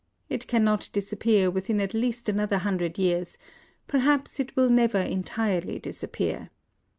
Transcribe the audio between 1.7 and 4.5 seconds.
at least another hundred years; perhaps